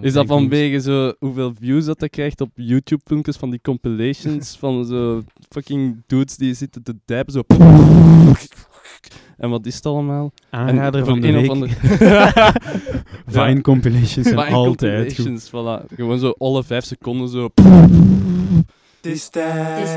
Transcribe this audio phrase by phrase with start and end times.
[0.00, 4.84] Is dat vanwege zo hoeveel views dat hij krijgt op YouTube-filmpjes van die compilations van
[4.84, 7.42] zo fucking dudes die zitten te dijpen zo.
[9.36, 10.32] En wat is het allemaal?
[10.50, 11.50] Aanrader En van voor de een of week.
[11.50, 12.52] andere-
[13.26, 15.24] Vine compilations zijn Vine altijd goed.
[15.24, 15.94] compilations, voilà.
[15.96, 17.48] Gewoon zo alle vijf seconden zo.
[19.00, 19.88] Het is tijd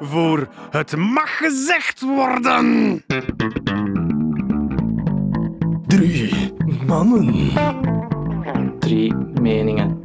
[0.00, 3.02] voor het mag gezegd worden.
[5.86, 6.37] Drie
[6.88, 7.50] mannen.
[8.78, 10.00] Drie meningen.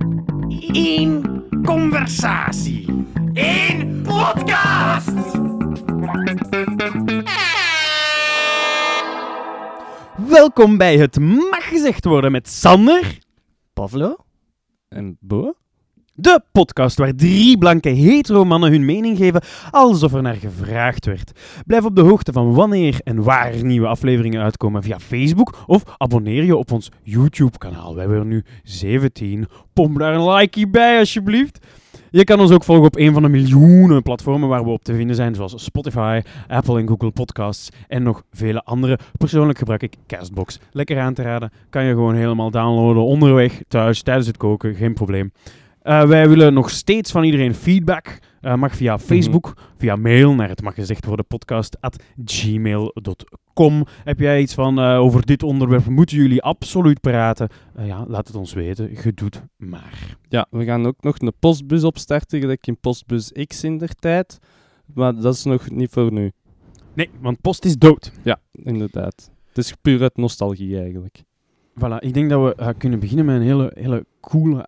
[0.72, 3.06] Eén conversatie.
[3.34, 5.14] Eén podcast.
[10.28, 13.18] Welkom bij Het Mag Gezegd Worden met Sander,
[13.74, 14.16] Pavlo?
[14.88, 15.54] En Bo?
[16.16, 21.32] De podcast waar drie blanke hetero mannen hun mening geven alsof er naar gevraagd werd.
[21.66, 26.44] Blijf op de hoogte van wanneer en waar nieuwe afleveringen uitkomen via Facebook of abonneer
[26.44, 27.94] je op ons YouTube-kanaal.
[27.94, 29.48] We hebben er nu 17.
[29.74, 31.66] Pomp daar een likeie bij alsjeblieft.
[32.12, 34.96] Je kan ons ook volgen op een van de miljoenen platformen waar we op te
[34.96, 39.00] vinden zijn, zoals Spotify, Apple en Google Podcasts en nog vele andere.
[39.18, 40.60] Persoonlijk gebruik ik Castbox.
[40.72, 44.94] Lekker aan te raden, kan je gewoon helemaal downloaden onderweg, thuis, tijdens het koken, geen
[44.94, 45.32] probleem.
[45.84, 48.20] Eh, wij willen nog steeds van iedereen feedback.
[48.42, 53.86] Eh, mag via Facebook, via mail naar het mag gezegd worden podcast at gmail.com.
[54.04, 55.86] Heb jij iets van eh, over dit onderwerp?
[55.86, 57.50] Moeten jullie absoluut praten?
[57.78, 58.96] Ja, laat het ons weten.
[58.96, 60.18] Gedoet maar.
[60.30, 64.40] Ja, we gaan ook nog een postbus opstarten, gelijk in Postbus X in der tijd.
[64.94, 66.32] Maar dat is nog niet voor nu.
[66.94, 68.12] Nee, want post is dood.
[68.24, 69.32] Ja, inderdaad.
[69.48, 71.24] Het is puur uit nostalgie eigenlijk.
[71.80, 74.68] Voilà, ik denk dat we kunnen beginnen met een hele, hele coole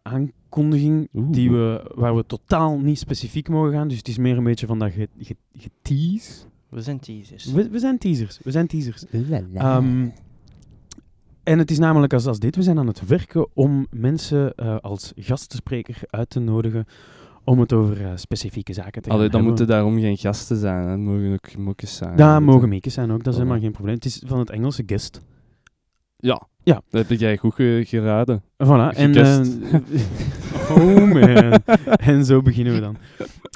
[0.56, 1.08] aankondiging.
[1.14, 1.31] Oeh.
[1.31, 3.88] Die we, waar we totaal niet specifiek mogen gaan.
[3.88, 6.31] Dus het is meer een beetje van dat ge- ge- getease.
[6.70, 7.45] We zijn teasers.
[7.52, 8.39] We, we zijn teasers.
[8.44, 9.06] We zijn teasers.
[9.53, 10.08] Ehm,
[11.44, 12.56] en het is namelijk als, als dit.
[12.56, 16.86] We zijn aan het werken om mensen eh, als gastspreker uit te nodigen
[17.44, 19.48] om het over eh, specifieke zaken te gaan Allee, dan hebben.
[19.48, 20.83] moeten daarom geen gasten zijn.
[20.83, 20.89] hè.
[20.89, 22.16] Het mogen ook mokjes zijn.
[22.16, 23.95] Daar mogen meekjes zijn ook, dat is helemaal geen probleem.
[23.95, 25.22] Het is van het Engelse guest.
[26.17, 26.48] Ja.
[26.64, 26.82] Ja.
[26.89, 28.42] Dat heb jij goed ge- geraden.
[28.43, 28.95] Voilà.
[28.95, 29.58] En, Gegest.
[30.70, 31.59] oh man.
[32.11, 32.98] en zo beginnen we dan.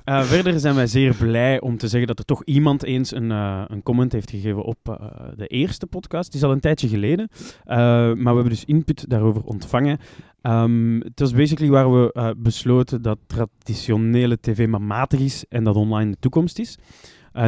[0.03, 3.31] Eh, verder zijn wij zeer blij om te zeggen dat er toch iemand eens een,
[3.31, 4.96] eh, een comment heeft gegeven op eh,
[5.36, 6.25] de eerste podcast.
[6.25, 7.30] Het is al een tijdje geleden,
[7.66, 9.98] maar we hebben dus input daarover ontvangen.
[10.42, 15.75] Ehm, het was basically waar we besloten dat traditionele tv maar matig is en dat
[15.75, 16.78] online de toekomst is.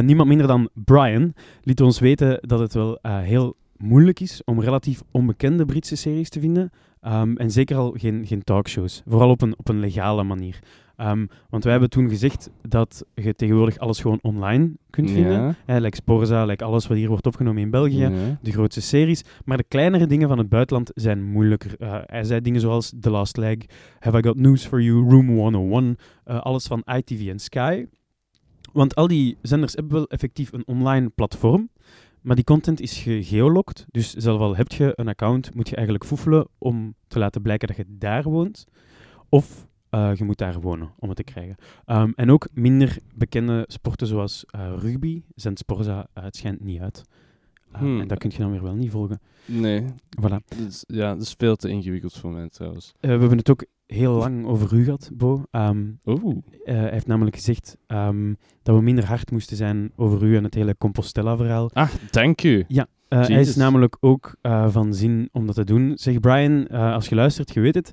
[0.00, 5.02] Niemand minder dan Brian liet ons weten dat het wel heel moeilijk is om relatief
[5.10, 6.70] onbekende Britse series te vinden.
[7.02, 9.02] Ehm, en zeker al geen, geen talkshows.
[9.06, 10.58] Vooral op een, op een legale manier.
[10.96, 15.32] Ehm, want wij hebben toen gezegd dat je tegenwoordig alles gewoon online kunt vinden.
[15.32, 15.54] Ja.
[15.66, 17.96] Hè, like Sporza, like alles wat hier wordt opgenomen in België.
[18.06, 18.38] Ja.
[18.42, 19.22] De grootste series.
[19.44, 21.74] Maar de kleinere dingen van het buitenland zijn moeilijker.
[21.78, 23.56] Eh, hij zei dingen zoals The Last Leg,
[23.98, 25.96] Have I Got News For You, Room 101.
[26.24, 27.86] eh, alles van ITV en Sky.
[28.72, 31.68] Want al die zenders hebben wel effectief een online platform.
[32.22, 33.86] Maar die content is gegeolocked.
[33.90, 37.68] Dus zelf al heb je een account, moet je eigenlijk foefelen om te laten blijken
[37.68, 38.66] dat je daar woont.
[39.28, 41.56] Of eh, je moet daar wonen om het te krijgen.
[41.84, 46.80] Ehm, en ook minder bekende sporten zoals eh, rugby zendt Sporza uh, het schijnt niet
[46.80, 47.04] uit.
[47.72, 48.00] Uh, Hmm.
[48.00, 49.20] En dat kun je dan weer wel niet volgen.
[49.44, 49.84] Nee.
[50.20, 50.56] Voilà.
[50.56, 52.92] Dus, ja, dat is veel te ingewikkeld voor mij trouwens.
[53.00, 55.44] We hebben het ook heel lang over u gehad, Bo.
[55.50, 56.22] Um, Oeh.
[56.24, 60.44] uh, hij heeft namelijk gezegd um, dat we minder hard moesten zijn over u en
[60.44, 61.70] het hele Compostela-verhaal.
[61.72, 62.64] Ah, dank u.
[62.68, 65.92] Ja, uh, hij is namelijk ook uh, van zin om dat te doen.
[65.94, 67.90] Zeg Brian, als je luistert, je weet het.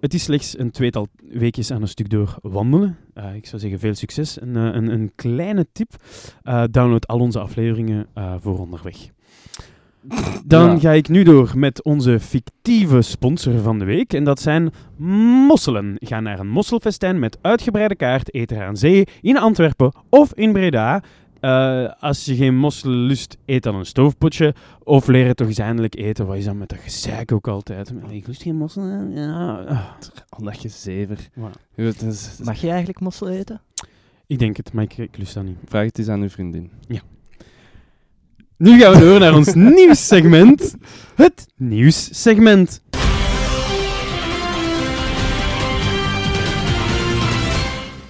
[0.00, 2.96] Het is slechts een tweetal weekjes aan een stuk door wandelen.
[3.14, 4.38] Uh, ik zou zeggen veel succes.
[4.38, 5.92] En, uh, een, een, kleine tip,
[6.44, 8.96] uh, download al onze afleveringen uh, voor onderweg.
[10.44, 10.78] Dan ja.
[10.78, 14.12] ga ik nu door met onze fictieve sponsor van de week.
[14.12, 14.72] En dat zijn
[15.46, 15.96] mosselen.
[15.98, 21.02] Ga naar een mosselfestijn met uitgebreide kaart, eten aan zee, in Antwerpen of in Breda.
[21.40, 24.54] Uh, als je geen mosselen lust, eet dan een stoofpotje.
[24.82, 26.26] Of leer het toch eens eindelijk eten.
[26.26, 27.92] Wat is dan met dat gezeik ook altijd?
[28.08, 29.12] Ik lust geen mosselen.
[29.12, 29.96] Ja.
[30.60, 31.18] Je zever.
[31.18, 31.84] Voilà.
[32.06, 32.38] Is...
[32.44, 33.60] Mag je eigenlijk mossel eten?
[34.26, 35.56] Ik denk het, maar ik, ik lust dat niet.
[35.64, 36.70] Vraag het eens aan uw vriendin.
[36.88, 37.00] Ja.
[38.60, 40.74] Nu gaan we door naar ons nieuwssegment.
[41.14, 42.82] Het nieuwssegment.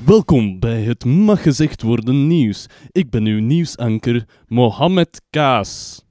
[0.05, 2.67] Welkom bij het mag gezegd worden nieuws.
[2.93, 6.05] Ik ben uw nieuwsanker Mohammed Kaas.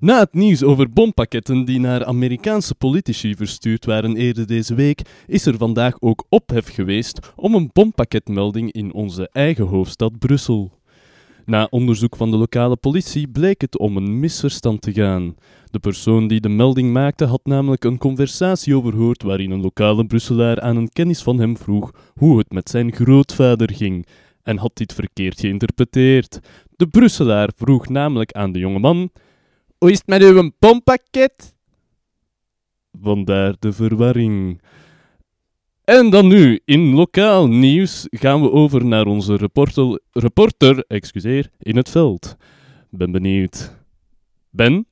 [0.00, 5.46] Na het nieuws over bompakketten die naar Amerikaanse politici verstuurd waren eerder deze week, is
[5.46, 10.77] er vandaag ook ophef geweest om een bompakketmelding in onze eigen hoofdstad Brussel.
[11.48, 15.34] Na onderzoek van de lokale politie bleek het om een misverstand te gaan.
[15.70, 20.60] De persoon die de melding maakte had namelijk een conversatie overhoord waarin een lokale Brusselaar
[20.60, 24.06] aan een kennis van hem vroeg hoe het met zijn grootvader ging
[24.42, 26.38] en had dit verkeerd geïnterpreteerd.
[26.76, 29.10] De Brusselaar vroeg namelijk aan de jongeman:
[29.78, 31.54] Hoe is het met uw pompakket?
[33.00, 34.60] Vandaar de verwarring.
[35.88, 41.76] En dan nu, in lokaal nieuws gaan we over naar onze reporter, reporter excuseer, in
[41.76, 42.36] het veld.
[42.90, 43.72] Ben benieuwd.
[44.50, 44.86] Ben?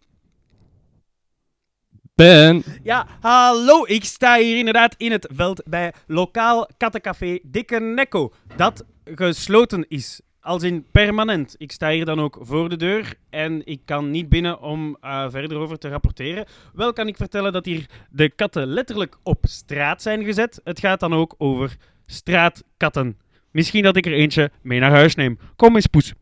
[2.14, 2.62] Ben?
[2.82, 3.84] Ja, hallo.
[3.86, 8.32] Ik sta hier inderdaad in het veld bij lokaal kattencafé Dikke Nekko.
[8.56, 10.20] Dat gesloten is.
[10.46, 11.54] Als in permanent.
[11.58, 15.26] Ik sta hier dan ook voor de deur en ik kan niet binnen om eh,
[15.30, 16.46] verder over te rapporteren.
[16.74, 20.60] Wel kan ik vertellen dat hier de katten letterlijk op straat zijn gezet.
[20.64, 21.76] Het gaat dan ook over
[22.06, 23.16] straatkatten.
[23.50, 25.38] Misschien dat ik er eentje mee naar huis neem.
[25.56, 26.12] Kom eens, poes.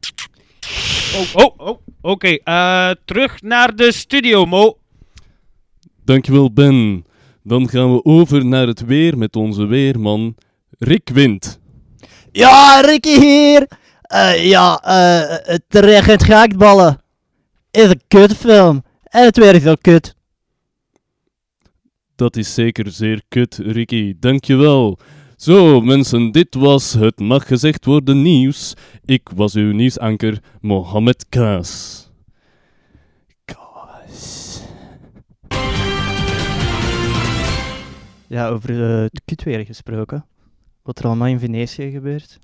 [1.14, 1.78] Oh, oh, oh.
[2.00, 4.78] Oké, eh, terug naar de studio, Mo.
[6.04, 7.04] Dankjewel, Ben.
[7.42, 10.34] Dan gaan we over naar het weer met onze weerman
[10.78, 11.60] Rick Wind.
[12.32, 13.82] Ja, Ricky hier!
[14.14, 17.02] Eh, ja, eh, het regent gehaktballen.
[17.70, 18.84] Is een kutfilm.
[19.02, 20.14] En het weer is ook kut.
[22.14, 24.16] Dat is zeker zeer kut, Ricky.
[24.18, 24.98] Dankjewel.
[25.36, 28.74] Zo, mensen, dit was het mag gezegd worden nieuws.
[29.04, 32.02] Ik was uw nieuwsanker, Mohammed Kaas.
[33.44, 34.60] Kaas.
[38.26, 40.26] Ja, over het kutweer gesproken.
[40.82, 42.38] Wat er allemaal in Venetië gebeurt.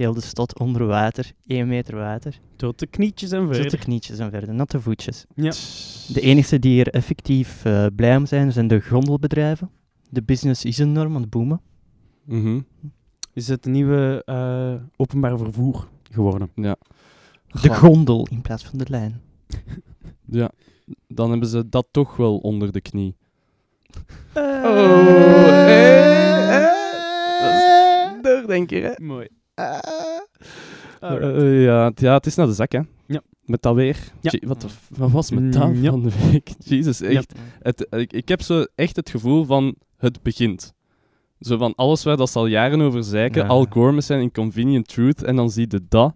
[0.00, 2.40] Heel de stad onder water, 1 meter water.
[2.56, 3.70] Tot de knietjes en Tot verder.
[3.70, 5.24] de knietjes en verder, natte voetjes.
[5.34, 5.50] Ja.
[6.12, 9.70] De enige die hier effectief eh, blij om zijn, zijn de grondelbedrijven.
[10.10, 11.60] De business is enorm aan het boomen.
[12.24, 12.60] Mhm.
[13.32, 16.50] Is het nieuwe eh, openbaar vervoer geworden?
[16.54, 16.76] Ja.
[17.62, 19.20] De gondel in plaats van de lijn.
[20.32, 20.50] Ja,
[21.08, 23.16] dan hebben ze dat toch wel onder de knie.
[28.46, 29.04] denk je, hè?
[29.04, 29.28] Mooi.
[31.00, 32.80] Eh, eh, ja, het- ja, het is naar de zak, hè?
[33.06, 33.20] Ja.
[33.44, 33.96] Met dat weer.
[34.20, 34.32] Ja.
[34.46, 35.90] Wat, wat was met dat Mm, ja.
[35.90, 36.48] van de week?
[36.64, 37.32] Jezus, echt.
[37.36, 37.40] Ja.
[37.62, 40.72] Het, ik, ik heb zo echt het gevoel van het begint.
[41.40, 43.48] Zo van alles waar dat ze al jaren over zeiken.
[43.48, 45.22] Al Gore met zijn Inconvenient Truth.
[45.22, 46.14] En dan zie je dat.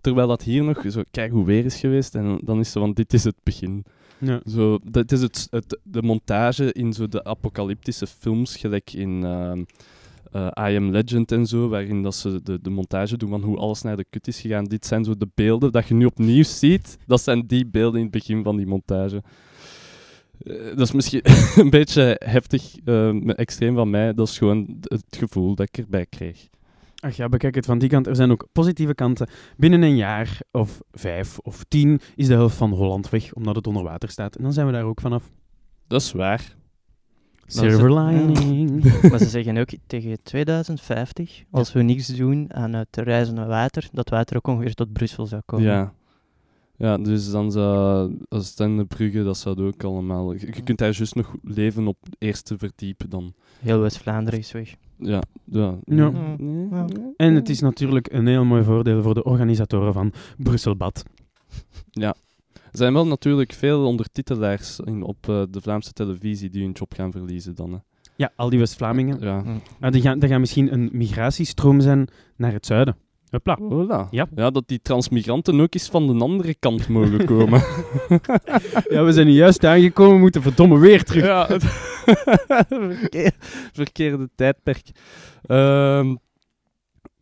[0.00, 2.14] Terwijl dat hier nog zo, kijk hoe weer is geweest.
[2.14, 3.84] En dan is zo van, dit is het begin.
[4.18, 4.40] Ja.
[4.46, 9.58] Zo, dat is het, het, de montage in zo de apocalyptische films, gelijk in ehm,
[9.58, 9.64] eh,
[10.36, 13.82] I Am Legend en zo, waarin dat ze de, de montage doen van hoe alles
[13.82, 14.64] naar de kut is gegaan.
[14.64, 16.98] Dit zijn zo de beelden dat je nu opnieuw ziet.
[17.06, 19.22] Dat zijn die beelden in het begin van die montage.
[20.38, 21.20] Eh, dat is misschien
[21.62, 24.14] een beetje heftig, eh, extreem van mij.
[24.14, 26.48] Dat is gewoon het gevoel dat ik erbij kreeg.
[27.00, 28.06] Ach ja, bekijk het van die kant.
[28.06, 29.28] Er zijn ook positieve kanten.
[29.56, 33.66] Binnen een jaar of vijf of tien is de helft van Holland weg, omdat het
[33.66, 34.36] onder water staat.
[34.36, 35.30] En dan zijn we daar ook vanaf.
[35.86, 36.56] Dat is waar.
[37.50, 38.04] Silver Ja.
[38.06, 38.84] lining.
[39.10, 43.88] Maar ze zeggen ook tegen 2050, als we niks doen aan het reizen naar water,
[43.92, 45.66] dat water ook ongeveer tot Brussel zou komen.
[45.66, 45.92] Ja.
[46.76, 50.32] Ja, dus dan zou Oostende-Brugge, dat zou ook allemaal...
[50.32, 53.32] Je, je kunt daar juist nog leven op eerste verdiep dan.
[53.58, 54.74] Heel West-Vlaanderen is weg.
[54.98, 55.74] Ja, ja.
[55.84, 56.10] Ja.
[56.70, 56.86] Ja.
[57.16, 61.02] En het is natuurlijk een heel mooi voordeel voor de organisatoren van Brusselbad.
[62.72, 66.94] Er zijn wel natuurlijk veel ondertitelaars in, op eh, de Vlaamse televisie die hun job
[66.94, 67.72] gaan verliezen dan.
[67.72, 67.78] Hè.
[68.16, 69.20] Ja, al die West-Vlamingen.
[69.20, 69.42] Ja.
[69.42, 69.48] Hm.
[69.80, 72.96] Ah, die gaan, er gaat misschien een migratiestroom zijn naar het zuiden.
[73.30, 73.58] Hopla.
[73.60, 74.08] Voilà.
[74.10, 74.26] Ja.
[74.34, 77.62] ja, dat die transmigranten ook eens van de andere kant mogen komen.
[78.88, 81.24] Ja, we zijn hier juist aangekomen, we moeten verdomme weer terug.
[81.24, 81.62] Ja, het
[82.98, 83.36] Verkeer-
[83.72, 84.90] verkeerde tijdperk.
[85.42, 86.16] Ehm,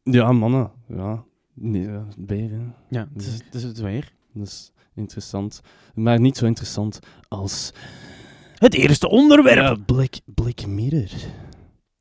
[0.03, 0.71] ja, mannen.
[0.89, 1.25] Ja,
[1.55, 1.89] nee,
[2.27, 2.61] weer, hè.
[2.91, 4.13] Ja, het is, het is het weer.
[4.33, 5.61] Dat is interessant.
[5.95, 6.99] Maar niet zo interessant
[7.29, 7.73] als...
[8.55, 9.57] Het eerste onderwerp.
[9.57, 11.09] Ja, Black, Black Mirror.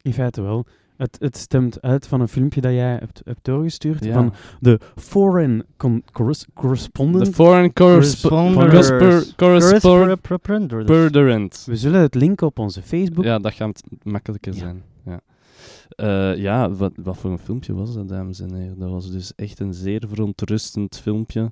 [0.01, 0.65] In feite wel.
[0.97, 4.13] Het, het stemt uit van een filmpje dat jij hebt, hebt doorgestuurd Ja.
[4.13, 7.25] van de Foreign con- corres- Correspondent.
[7.25, 7.73] The Foreign.
[7.73, 9.35] Correspondent.
[9.35, 9.85] Corresponders.
[11.65, 13.23] we zullen het linken op onze Facebook.
[13.23, 14.59] Ja, dat gaat makkelijker Ja.
[14.59, 14.83] zijn.
[15.05, 15.19] Ja,
[15.89, 18.79] Eh, ja wat, wat voor een filmpje was dat, dames en heren?
[18.79, 21.51] Dat was dus echt een zeer verontrustend filmpje.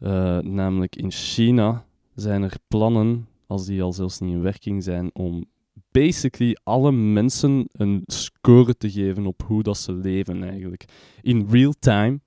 [0.00, 1.84] Eh, namelijk in China
[2.14, 5.44] zijn er plannen, als die al zelfs niet in werking zijn, om
[5.90, 10.84] basically alle mensen een score te geven op hoe dat ze leven eigenlijk.
[11.22, 12.20] In real time.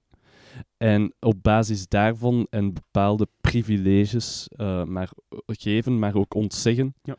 [0.77, 5.09] En op basis daarvan en bepaalde privileges eh, maar
[5.45, 6.93] geven, maar ook ontzeggen.
[7.03, 7.15] Ja.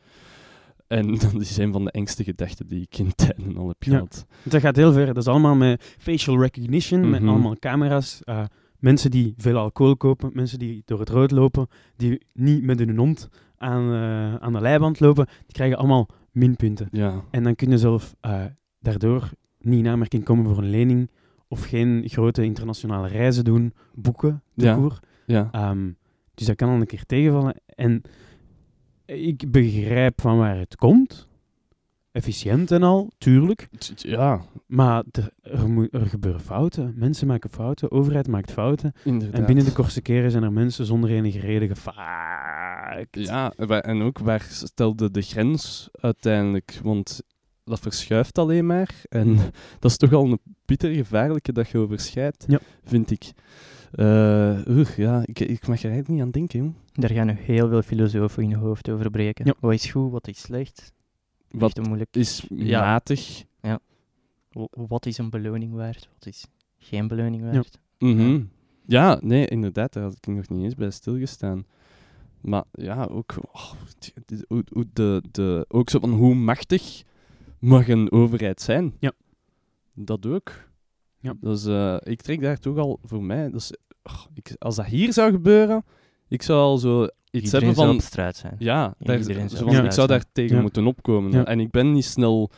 [0.87, 3.91] En dat is een van de engste gedachten die ik in tijden al heb Ja.
[3.91, 4.25] gehad.
[4.43, 5.05] Dat gaat heel ver.
[5.05, 7.29] Dat is allemaal met facial recognition, met Mhm.
[7.29, 8.21] allemaal camera's.
[8.23, 8.43] eh,
[8.81, 12.97] mensen die veel alcohol kopen, mensen die door het rood lopen, die niet met hun
[12.97, 16.87] hond aan, eh, aan de leiband lopen, die krijgen allemaal minpunten.
[16.91, 17.23] Ja.
[17.31, 18.43] En dan kun je zelf eh,
[18.79, 21.09] daardoor niet in aanmerking komen voor een lening
[21.47, 24.65] of geen grote internationale reizen doen, boeken, Ja.
[24.65, 24.75] ja.
[24.75, 24.99] Koer.
[25.25, 25.49] Ja.
[25.51, 25.91] Ehm,
[26.33, 27.61] dus dat kan al een keer tegenvallen.
[27.65, 28.01] En
[29.05, 31.27] ik begrijp van waar het komt.
[32.11, 33.67] Efficiënt en al, tuurlijk.
[33.95, 36.93] Ja, Maar er, er, er gebeuren fouten.
[36.95, 38.93] Mensen maken fouten, de overheid maakt fouten.
[39.03, 39.39] inderdaad.
[39.39, 43.07] En binnen de kortste keren zijn er mensen zonder enige reden gefaakt.
[43.19, 43.51] Ja,
[43.81, 46.79] en ook waar stelde de grens uiteindelijk?
[46.83, 47.21] Want
[47.63, 48.89] dat verschuift alleen maar.
[49.09, 49.35] En
[49.79, 52.59] dat is toch al een bitter gevaarlijke dat je overschrijdt, Ja.
[52.83, 53.31] vind ik.
[53.91, 56.59] Eh, oeh, ja, ik, ik mag er eigenlijk niet aan denken.
[56.59, 56.73] jong.
[56.93, 59.45] Daar gaan nog heel veel filosofen in je hoofd over breken.
[59.45, 59.53] Ja.
[59.59, 60.91] Wat is goed, wat is slecht?
[61.51, 62.15] Wat moeilijk.
[62.15, 62.81] is Ja.
[62.81, 63.43] matig?
[64.51, 66.09] Wa- Wat is een beloning waard?
[66.13, 66.45] Wat is
[66.77, 67.79] geen beloning waard?
[67.99, 68.41] Mhm.
[68.85, 71.65] Ja, nee, inderdaad, daar had ik nog niet eens bij stilgestaan.
[72.41, 73.71] Maar ja, ook, oh,
[74.47, 77.03] hoe de, de, ook zo van hoe machtig
[77.59, 78.93] mag een overheid zijn.
[78.99, 79.11] Ja.
[79.93, 80.51] Dat ook.
[81.19, 81.33] Ja.
[81.41, 83.49] Dus eh, ik trek daar toch al voor mij.
[83.49, 85.83] Dus, oh, ik, als dat hier zou gebeuren,
[86.27, 87.89] ik zou al zo iets hebben van.
[87.95, 88.55] op straat zijn.
[88.59, 90.61] Ja, daar, iedereen zo zou van, op ik zou daar tegen Ja.
[90.61, 91.31] moeten opkomen.
[91.31, 91.45] Ja.
[91.45, 92.51] En ik ben niet snel.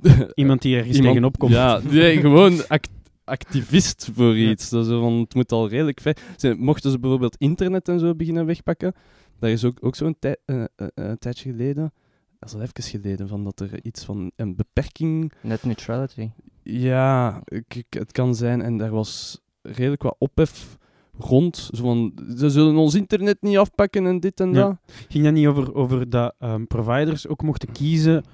[0.34, 1.52] Iemand die ergens Iemand- tegenop komt.
[1.52, 2.90] Ja, nee, gewoon act-
[3.24, 4.68] activist voor iets.
[4.68, 6.16] Dat is van, het moet al redelijk ver.
[6.36, 8.92] Ze, mochten ze bijvoorbeeld internet en zo beginnen wegpakken,
[9.38, 11.92] daar is ook, ook zo'n tij- eh, eh, eh, tijdje geleden,
[12.38, 15.32] dat is al even geleden, van dat er iets van een beperking...
[15.42, 16.30] Net neutrality.
[16.62, 18.62] Ja, ik, ik- het kan zijn.
[18.62, 20.76] En daar was redelijk wat ophef
[21.18, 21.70] rond.
[21.72, 24.62] Zo van, ze zullen ons internet niet afpakken en dit en Ja.
[24.66, 24.76] dat.
[25.08, 28.24] Ging dat niet over, over dat ehm, providers ook mochten kiezen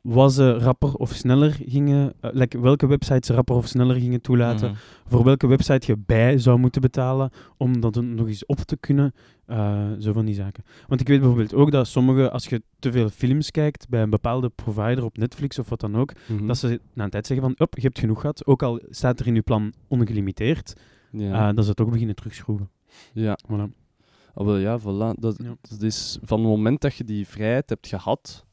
[0.00, 4.68] wat ze rapper of sneller gingen, eh, like welke websites rapper of sneller gingen toelaten,
[4.70, 4.78] Mhm.
[5.06, 9.12] voor welke website je bij zou moeten betalen om dat nog eens op te kunnen,
[9.46, 10.64] eh, zo van die zaken.
[10.86, 14.10] Want ik weet bijvoorbeeld ook dat sommige, als je te veel films kijkt bij een
[14.10, 16.46] bepaalde provider op Netflix of wat dan ook, Mhm.
[16.46, 19.20] dat ze na een tijd zeggen van, op, je hebt genoeg gehad, ook al staat
[19.20, 20.72] er in je plan ongelimiteerd,
[21.10, 21.48] ja.
[21.48, 22.70] eh, dat ze het ook beginnen terugschroeven.
[23.12, 23.38] ja.
[23.46, 23.86] Voilà.
[24.34, 25.18] Ah, wel, ja, voilà.
[25.18, 25.56] Dat, Ja.
[25.60, 28.46] dat is van het moment dat je die vrijheid hebt gehad,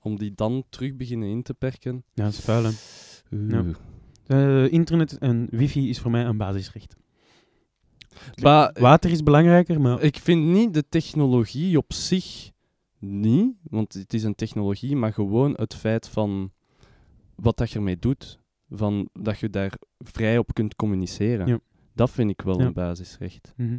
[0.00, 2.04] om die dan terug beginnen in te perken.
[2.12, 2.70] Ja, dat is vuil, hè.
[4.26, 6.96] Eh, internet en wifi is voor mij een basisrecht.
[8.80, 12.50] Water is belangrijker, maar ik vind niet de technologie op zich
[12.98, 16.52] niet, want het is een technologie, maar gewoon het feit van
[17.34, 18.38] wat dat je ermee doet,
[18.70, 21.46] van dat je daar vrij op kunt communiceren.
[21.46, 21.58] Ja.
[21.94, 22.66] Dat vind ik wel Ja.
[22.66, 23.52] een basisrecht.
[23.56, 23.76] Mhm.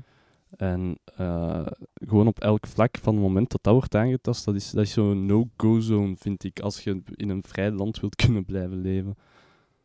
[0.57, 4.71] En eh, gewoon op elk vlak van het moment dat dat wordt aangetast, dat is,
[4.71, 8.45] dat is zo'n no-go zone, vind ik, als je in een vrij land wilt kunnen
[8.45, 9.15] blijven leven.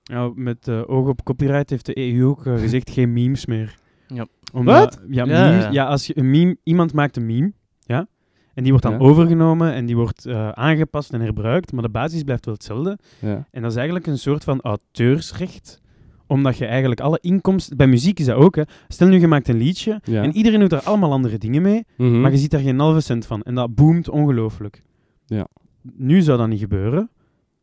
[0.02, 3.78] ja, met eh oog op copyright heeft de EU ook eh, gezegd geen memes meer.
[4.06, 4.26] Ja.
[4.52, 5.70] Omdat, Ja, Ja, memes- ja.
[5.70, 8.06] ja, als je een meme, iemand maakt een meme, ja,
[8.54, 8.98] en die wordt dan Ja.
[8.98, 12.98] overgenomen en die wordt eh, aangepast en herbruikt, maar de basis blijft wel hetzelfde.
[13.20, 13.46] Ja.
[13.50, 15.80] En dat is eigenlijk een soort van auteursrecht,
[16.30, 17.76] omdat je eigenlijk alle inkomsten...
[17.76, 18.62] Bij muziek is dat ook, hè.
[18.88, 20.22] Stel nu, je maakt een liedje Ja.
[20.22, 22.20] en iedereen doet er allemaal andere dingen mee, Mhm.
[22.20, 23.42] maar je ziet daar geen halve cent van.
[23.42, 24.82] En dat boomt ongelooflijk.
[25.26, 25.46] Ja.
[25.96, 27.10] Nu zou dat niet gebeuren,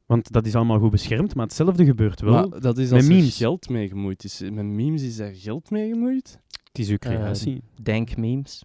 [0.06, 2.34] want dat is allemaal goed beschermd, maar hetzelfde gebeurt wel.
[2.50, 3.38] Maar dat is met als er memes.
[3.38, 4.42] geld mee gemoeid is.
[4.54, 6.40] Met memes is daar geld mee gemoeid?
[6.68, 7.62] het is uw creatie.
[7.82, 8.64] Denk memes.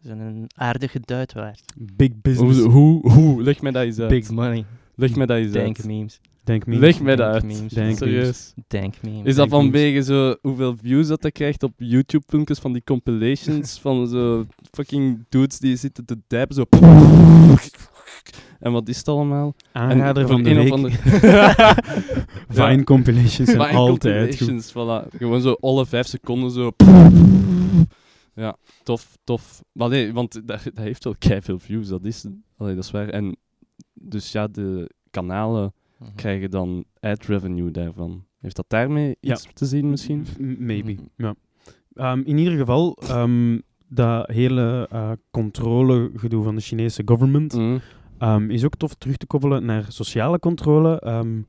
[0.00, 1.62] zijn een aardige duit waard.
[1.76, 2.58] Big business.
[2.60, 3.42] Hoe, hoe, hoe?
[3.42, 4.08] Leg mij dat eens uit.
[4.08, 4.64] Big money.
[4.94, 5.86] Leg mij dat eens Denk uit.
[5.86, 6.20] memes.
[6.46, 6.76] Denk me.
[6.78, 7.42] Leg mij dat uit.
[7.42, 7.72] memes.
[7.72, 8.52] Denk Serieus.
[8.66, 9.24] Denk memes.
[9.24, 9.62] Is dat memes.
[9.62, 15.24] vanwege zo hoeveel views dat hij krijgt op YouTube-filmpjes van die compilations van zo fucking
[15.28, 16.64] dudes die zitten te dijpen zo.
[18.60, 19.54] En wat is het allemaal?
[19.72, 20.72] Aanrader En van de week.
[20.72, 20.94] of andere-
[22.48, 24.70] Vine compilations zijn Vine altijd goed.
[24.72, 25.16] voilà.
[25.18, 26.70] Gewoon zo alle vijf seconden zo.
[28.34, 29.62] Ja, tof, tof.
[29.72, 32.24] Maar nee, want dat, dat heeft wel veel views, dat is,
[32.56, 33.08] allee, dat is waar.
[33.08, 33.36] En
[33.94, 36.10] dus ja, de kanalen Mhm.
[36.14, 38.24] krijgen dan ad revenue daarvan.
[38.40, 39.32] Heeft dat daarmee Ja.
[39.32, 40.26] iets te zien misschien?
[40.58, 41.02] Maybe, Mhm.
[41.16, 41.34] ja.
[41.94, 47.76] Ehm, in ieder geval, ehm, dat hele eh controlegedoe van de Chinese government Mhm.
[48.18, 51.00] ehm, is ook tof terug te koppelen naar sociale controle.
[51.00, 51.40] Ehm,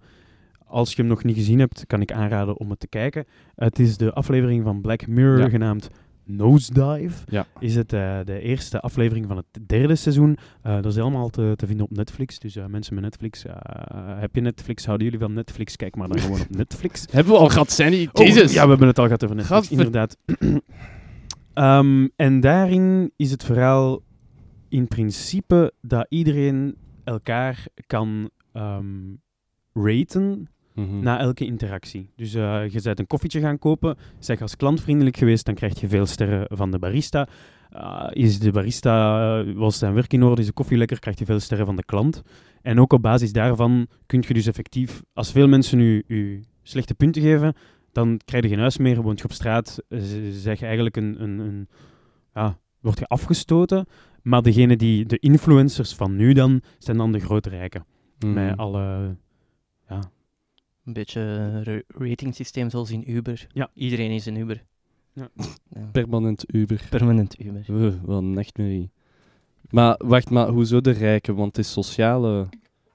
[0.65, 3.25] als je hem nog niet gezien hebt, kan ik aanraden om het te kijken.
[3.55, 5.49] Het is de aflevering van Black Mirror Ja.
[5.49, 5.89] genaamd
[6.27, 7.23] Nosedive.
[7.29, 7.45] Ja.
[7.59, 10.37] Is het eh, de eerste aflevering van het derde seizoen.
[10.61, 12.39] Eh, dat is helemaal te, te vinden op Netflix.
[12.39, 13.43] Dus eh, mensen met Netflix,
[14.19, 14.85] heb je Netflix?
[14.85, 15.75] Houden jullie van Netflix?
[15.75, 17.05] Kijk maar dan gewoon op Netflix.
[17.11, 18.07] Hebben we al gehad, Sandy?
[18.11, 18.53] Oh, Jezus!
[18.53, 20.17] ja, we hebben het al gehad over Netflix, Gadver- inderdaad.
[21.53, 24.01] Ehm, en daarin is het verhaal
[24.69, 29.15] in principe dat iedereen elkaar kan ehm,
[29.73, 30.99] raten Mhm.
[30.99, 32.09] na elke interactie.
[32.15, 35.79] Dus eh, je bent een koffietje gaan kopen, zeg als klant vriendelijk geweest, dan krijg
[35.79, 37.27] je veel sterren van de barista.
[37.75, 41.19] Uh, is de barista, uh, was zijn werk in orde, is de koffie lekker, krijg
[41.19, 42.21] je veel sterren van de klant.
[42.61, 46.95] En ook op basis daarvan kun je dus effectief, als veel mensen u, u slechte
[46.95, 47.53] punten geven,
[47.91, 49.83] dan krijg je geen huis meer, woont je op straat,
[50.31, 51.67] zeg je eigenlijk een, een, een,
[52.33, 53.85] ja, word je afgestoten.
[54.21, 57.85] Maar degene die, de influencers van nu dan, zijn dan de grote rijken.
[58.19, 58.33] Mhm.
[58.33, 59.15] Met alle,
[60.87, 63.47] Een beetje een ratingsysteem zoals in Uber.
[63.53, 63.69] Ja.
[63.73, 64.63] Iedereen is een Uber.
[65.13, 65.29] Ja.
[65.69, 65.89] Ja.
[65.91, 66.87] Permanent Uber.
[66.89, 67.65] Permanent Uber.
[67.69, 68.91] Uh, wat een nachtmerrie.
[69.69, 71.35] Maar wacht, maar hoezo de rijken?
[71.35, 72.49] Want het is sociale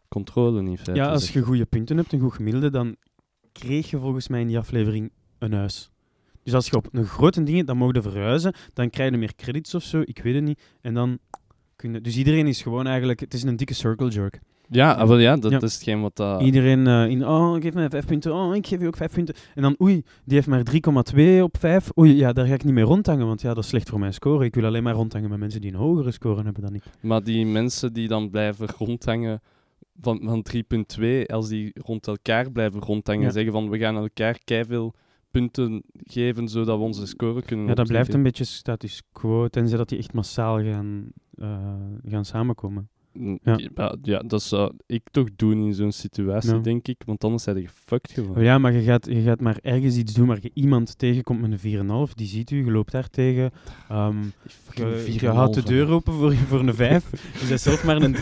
[0.08, 0.94] controle in feite.
[0.94, 2.96] Ja, als je goede punten hebt, een goed gemiddelde, dan
[3.52, 5.90] kreeg je volgens mij in die aflevering een huis.
[6.42, 9.74] Dus als je op een grote dingen, dan mogen verhuizen, dan krijg je meer credits
[9.74, 10.62] of zo, ik weet het niet.
[10.80, 11.18] En dan
[11.76, 12.00] kun je...
[12.00, 13.20] Dus iedereen is gewoon eigenlijk...
[13.20, 14.40] Het is een dikke circle jerk.
[14.74, 15.60] Ja, ah, wel ja, dat Ja.
[15.60, 16.40] is hetgeen wat.
[16.40, 19.34] Iedereen eh, in, oh, geef mij vijf punten, oh, ik geef je ook vijf punten.
[19.54, 21.88] En dan, oei, die heeft maar 3,2 op 5.
[21.98, 24.12] Oei, ja, daar ga ik niet mee rondhangen, want ja, dat is slecht voor mijn
[24.14, 24.44] score.
[24.44, 26.82] Ik wil alleen maar rondhangen met mensen die een hogere score hebben dan ik.
[27.00, 29.40] Maar die mensen die dan blijven rondhangen
[30.00, 30.44] van, van
[31.00, 33.30] 3.2, als die rond elkaar blijven rondhangen, Ja.
[33.30, 34.94] zeggen van we gaan elkaar keiveel
[35.30, 39.78] punten geven zodat we onze score kunnen Ja, dat blijft een beetje status quo, tenzij
[39.78, 41.74] dat die echt massaal gaan, eh,
[42.08, 42.88] gaan samenkomen.
[43.42, 43.58] Ja.
[43.74, 46.58] Ja, ja, dat zou ik toch doen in zo'n situatie, Ja.
[46.58, 48.36] denk ik, want anders zijn je gefucked gewoon.
[48.36, 51.40] Oh ja, maar je gaat, je gaat maar ergens iets doen waar je iemand tegenkomt
[51.40, 53.50] met een 4,5, die ziet u, je loopt daar tegen.
[53.88, 54.16] ehm,
[54.74, 58.16] je, je houdt de deur open voor, voor een 5, je bent zelf maar een
[58.16, 58.20] 3,5.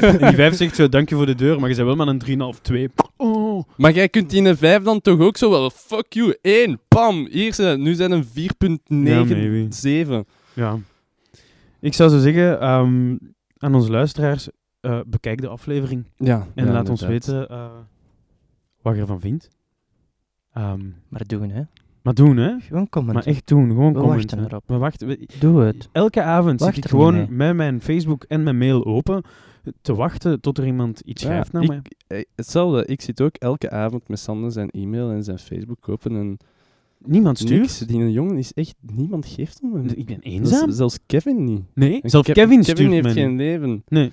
[0.00, 2.08] en die 5 zegt zo, dank je voor de deur, maar je bent wel maar
[2.08, 2.88] een 3,5, 2.
[3.16, 3.62] Oh.
[3.76, 7.26] Maar jij kunt in een 5 dan toch ook zo wel, fuck you, 1, pam,
[7.30, 8.30] hier zijn, nu zijn een 4.97.
[10.54, 10.78] Ja.
[11.80, 13.16] Ik zou zo zeggen, ehm,
[13.64, 14.48] aan onze luisteraars,
[14.80, 17.70] eh, bekijk de aflevering Ja, en ja, laat ons weten eh,
[18.82, 19.48] wat je ervan vindt.
[20.52, 21.62] Ehm, Maar doen, hè.
[22.02, 22.58] maar doen, hè.
[22.60, 23.14] Gewoon comment.
[23.14, 24.36] Maar echt doen, gewoon We commenten.
[24.38, 24.62] wachten erop.
[24.66, 25.06] We wachten.
[25.08, 25.88] we- Doe het.
[25.92, 27.28] Elke avond Wacht zit ik gewoon mee.
[27.30, 29.22] met mijn Facebook en mijn mail open
[29.82, 31.82] te wachten tot er iemand iets Ja, schrijft naar ik- mij.
[32.06, 36.16] eh, Hetzelfde, ik zit ook elke avond met Sander zijn e-mail en zijn Facebook open
[36.16, 36.36] en
[37.06, 37.60] Niemand stuurt.
[37.60, 37.78] niks.
[37.78, 39.98] Die een jongen is echt, niemand geeft hem een.
[39.98, 40.72] Ik ben eenzaam.
[40.72, 41.62] zelfs Kevin niet.
[41.74, 43.82] Nee, En zelfs Kev- Kevin, Kevin stuurt heeft geen leven.
[43.88, 44.12] Nee.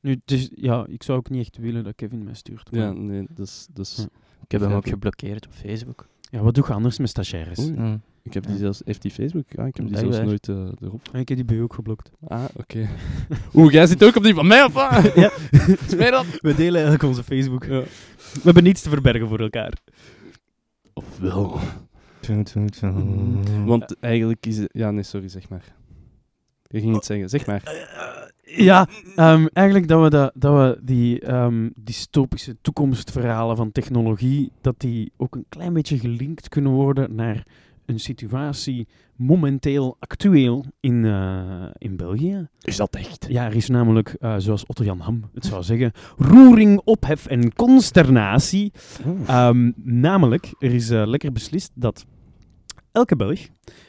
[0.00, 2.70] Nu, dus, ja, ik zou ook niet echt willen dat Kevin mij stuurt.
[2.70, 2.92] maar- Ja, Ja.
[2.92, 3.66] nee, dat is...
[3.72, 4.04] Dat is Ja.
[4.44, 6.08] Ik heb hem ook geblokkeerd op Facebook.
[6.30, 7.70] wat doe je anders met stagiaires?
[7.70, 8.00] Mm.
[8.22, 8.58] Ik heb die Ja.
[8.58, 8.82] zelfs...
[8.84, 9.44] Heeft die Facebook?
[9.48, 11.08] Ja, ik heb die zelfs nooit eh, erop.
[11.12, 12.10] Ah, Ik heb die bij u ook geblokt.
[12.28, 12.88] Ah, oké.
[13.54, 15.12] Oeh, jij zit ook op die van mij, of wat?
[15.14, 15.30] Ja.
[16.10, 16.26] Dat?
[16.40, 17.64] We delen eigenlijk onze Facebook.
[17.64, 17.80] Ja.
[18.32, 19.72] We hebben niets te verbergen voor elkaar.
[20.92, 21.58] Of wel.
[23.64, 24.68] Want eigenlijk is het...
[24.72, 25.74] Ja, nee, sorry, zeg maar.
[26.62, 27.62] Je ging iets zeggen, zeg maar.
[28.44, 34.74] Ja, ehm, eigenlijk dat we, dat, dat we die ehm, dystopische toekomstverhalen van technologie, dat
[34.80, 37.46] die ook een klein beetje gelinkt kunnen worden naar
[37.86, 42.48] een situatie momenteel actueel in, eh, in België.
[42.60, 43.26] Is dat echt?
[43.28, 47.54] Ja, er is namelijk, eh, zoals Otto Jan Ham het zou zeggen, roering, ophef en
[47.54, 48.72] consternatie.
[49.26, 52.06] Ehm, namelijk, er is eh, lekker beslist dat
[52.92, 53.40] elke Belg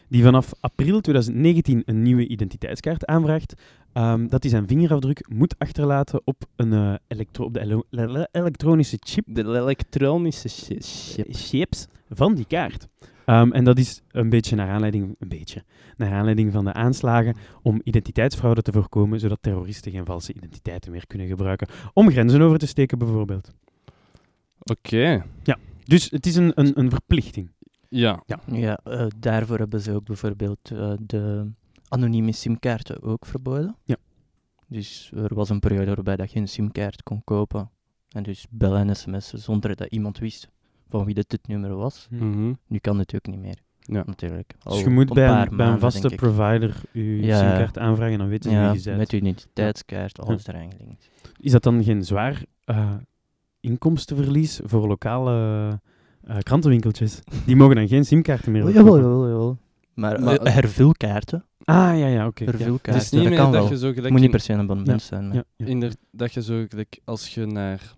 [0.09, 3.53] die vanaf april 2019 een nieuwe identiteitskaart aanvraagt,
[3.93, 8.27] ehm, dat hij zijn vingerafdruk moet achterlaten op, een, eh, elektro op de ele- ele-
[8.31, 11.25] elektronische chip De elektronische shit.
[11.29, 12.87] chips van die kaart.
[13.25, 15.63] Ehm, en dat is een beetje naar aanleiding, een beetje,
[15.97, 21.07] naar aanleiding van de aanslagen om identiteitsfraude te voorkomen, zodat terroristen geen valse identiteiten meer
[21.07, 23.49] kunnen gebruiken om grenzen over te steken bijvoorbeeld.
[24.59, 25.23] Oké.
[25.83, 27.49] Dus het is een, een, een verplichting.
[27.95, 28.23] Ja.
[28.45, 31.51] Ja, eh, daarvoor hebben ze ook bijvoorbeeld eh, de
[31.87, 33.75] anonieme simkaarten ook verboden.
[33.83, 33.95] Ja.
[34.67, 37.69] Dus er was een periode waarbij dat je een simkaart kon kopen
[38.09, 40.47] en dus bellen en sms'en zonder dat iemand wist
[40.89, 42.07] van wie dit het nummer was.
[42.09, 42.53] Mhm.
[42.67, 44.03] Nu kan het ook niet meer, Ja.
[44.05, 44.53] natuurlijk.
[44.63, 47.37] Dus je moet een bij een, bij een maanden, vaste provider je Ja.
[47.37, 48.97] simkaart aanvragen en dan weten ze Ja, wie je bent.
[48.97, 51.09] met je identiteitskaart, alles eraan gelinkt.
[51.39, 52.95] Is dat dan geen zwaar eh,
[53.59, 55.79] inkomstenverlies voor lokale
[56.27, 57.19] eh, krantenwinkeltjes?
[57.45, 59.01] Die mogen dan geen simkaarten meer Jawel, verkopen.
[59.09, 59.57] jawel, jawel.
[59.93, 62.43] Maar, Maar- eh, hervulkaarten, Ah, ja, ja, oké.
[62.43, 63.71] hervulkaarten, Het is niet dat meer kan dat wel.
[63.71, 64.11] je zo Het gelijk...
[64.13, 65.27] moet niet per se een abonnement zijn.
[65.27, 67.95] maar- Ja, dat je zo gelijk als je naar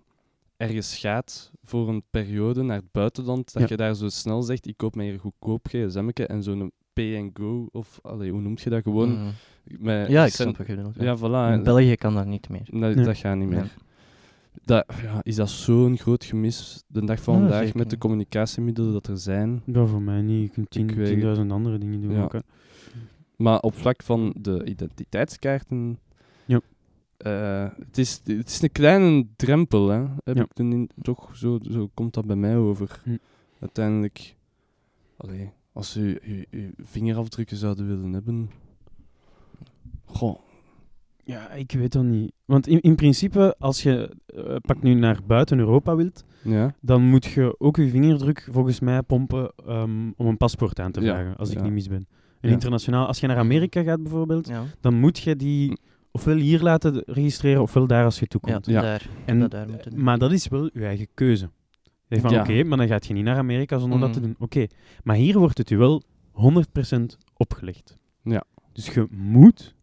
[0.56, 3.68] ergens gaat voor een periode naar het buitenland, dat Ja.
[3.70, 7.98] je daar zo snel zegt, ik koop mij hier goedkoop gsm'tje en zo'n pay-and-go, of
[8.02, 9.12] allee, hoe noemt je dat gewoon?
[9.12, 9.26] Mhm.
[9.78, 10.94] Met Ja, ik cent- snap wat je bedoelt.
[10.98, 11.16] ja.
[11.18, 11.54] Voilà.
[11.58, 12.62] In België kan dat niet meer.
[12.70, 12.94] Nee.
[12.94, 13.74] dat gaat niet meer.
[14.64, 17.76] Dat, ja, is dat zo'n groot gemis de dag van Ja, vandaag zeker.
[17.78, 19.62] met de communicatiemiddelen dat er zijn?
[19.66, 20.42] Ja, voor mij niet.
[20.42, 22.22] Je kunt tien- Ik weet- 10.000 andere dingen doen Ja.
[22.22, 22.34] ook.
[23.36, 25.98] Maar op vlak van de identiteitskaarten
[26.44, 26.60] Ja.
[27.16, 30.04] eh, het, is, het is een kleine drempel, hè.
[30.24, 33.00] Heb ik in- toch, zo, zo komt dat bij mij over.
[33.04, 33.16] Hm.
[33.60, 34.34] Uiteindelijk,
[35.16, 36.18] allee, als u
[36.50, 38.50] uw vingerafdrukken zouden willen hebben...
[40.04, 40.38] Goh,
[41.28, 42.32] Ja, ik weet dat niet.
[42.44, 46.74] Want in, in principe, als je eh, pak nu naar buiten Europa wilt, ja.
[46.80, 51.00] dan moet je ook je vingerdruk volgens mij pompen ehm, om een paspoort aan te
[51.00, 51.62] Ja, vragen, als ik ja.
[51.62, 52.06] niet mis ben.
[52.40, 52.54] En Ja.
[52.54, 55.78] internationaal, als je naar Amerika gaat bijvoorbeeld, Ja, dan moet je die
[56.10, 58.66] ofwel hier laten registreren, ofwel daar als je toekomt.
[58.66, 58.80] Ja.
[58.80, 59.08] daar.
[59.24, 60.02] En- dat daar moeten.
[60.02, 61.50] Maar dat is wel je eigen keuze.
[62.08, 62.40] Je van, Ja.
[62.40, 64.26] oké, maar dan gaat je niet naar Amerika zonder dat te Mhm.
[64.28, 64.36] doen.
[64.38, 64.66] Oké,
[65.04, 67.96] maar hier wordt het u wel 100% opgelegd.
[68.22, 68.44] Ja.
[68.72, 69.74] Dus je moet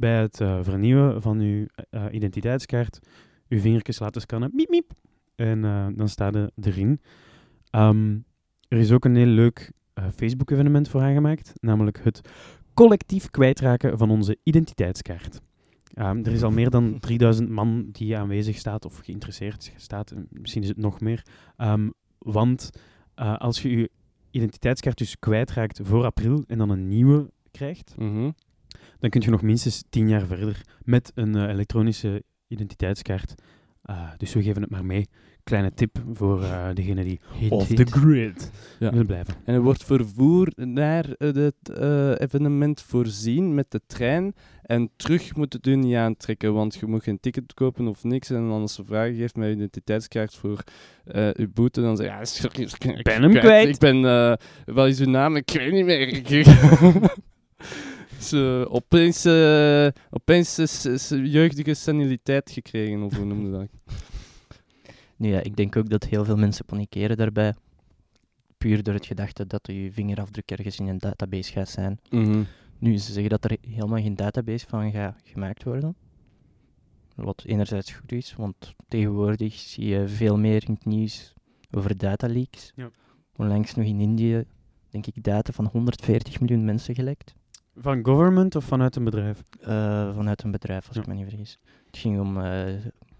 [0.00, 3.00] bij het eh, vernieuwen van je eh, identiteitskaart
[3.46, 4.50] je vingertjes laten scannen.
[4.54, 4.92] Miep, miep.
[5.34, 7.00] En eh, dan staat er erin.
[7.70, 8.18] Ehm,
[8.68, 12.20] er is ook een heel leuk eh, Facebook-evenement voor aangemaakt, namelijk het
[12.74, 15.40] collectief kwijtraken van onze identiteitskaart.
[15.94, 20.14] Ehm, er is al meer dan 3000 man die aanwezig staat of geïnteresseerd staat.
[20.28, 21.26] Misschien is het nog meer.
[21.56, 22.70] Ehm, want
[23.14, 23.90] eh, als je je
[24.30, 28.30] identiteitskaart dus kwijtraakt voor april en dan een nieuwe krijgt, Mhm.
[29.00, 33.34] Dan kun je nog minstens 10 jaar verder met een eh, elektronische identiteitskaart.
[33.82, 35.08] Eh, dus we geven het maar mee.
[35.44, 37.76] Kleine tip voor eh degene die Hit, off hit.
[37.76, 38.92] the grid Ja.
[38.92, 39.34] wil blijven.
[39.44, 41.78] En er wordt vervoer naar eh, het
[42.20, 44.34] evenement voorzien met de trein.
[44.62, 48.30] En terug moet het u niet aantrekken, want je moet geen ticket kopen of niks.
[48.30, 50.64] En dan als ze vragen geeft met identiteitskaart voor
[51.32, 52.12] uw boete, dan zeg je...
[52.12, 52.62] Ja, sorry,
[52.98, 53.68] ik ben hem kwijt.
[53.68, 54.02] Ik ben...
[54.64, 55.36] wat is uw naam?
[55.36, 56.22] Ik weet niet meer.
[58.20, 63.68] Zo, opeens, eh, opeens is, is jeugdige seniliteit gekregen, of hoe noemde dat?
[65.16, 67.54] Nu ja, ik denk ook dat heel veel mensen panikeren daarbij.
[68.58, 72.00] Puur door het gedachte dat je vingerafdruk ergens in een database gaat zijn.
[72.10, 72.42] Mhm.
[72.78, 75.96] Nu, ze zeggen dat er helemaal geen database van gaat gemaakt worden.
[77.14, 81.34] Wat enerzijds goed is, want tegenwoordig zie je veel meer in het nieuws
[81.70, 82.72] over dataleaks.
[82.76, 82.90] Ja.
[83.36, 84.44] Onlangs nog in Indië,
[84.90, 87.34] denk ik, data van 140 miljoen mensen gelekt.
[87.76, 89.42] Van government of vanuit een bedrijf?
[89.60, 91.02] Eh, vanuit een bedrijf, als Ja.
[91.02, 91.58] ik me niet vergis.
[91.86, 92.62] Het ging om eh,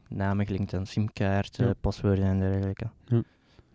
[0.08, 1.72] namen gelinkt aan simkaarten, Ja.
[1.80, 2.86] paswoorden en dergelijke.
[3.06, 3.22] Ja.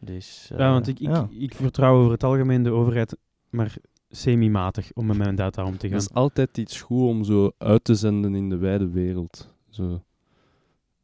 [0.03, 1.27] Dus, ja, eh, want ik, ik, ja.
[1.39, 3.17] ik vertrouw over het algemeen de overheid
[3.49, 3.75] maar
[4.09, 5.97] semi-matig om met mijn data om te gaan.
[5.97, 9.53] Dat is altijd iets goed om zo uit te zenden in de wijde wereld.
[9.69, 10.01] Zo.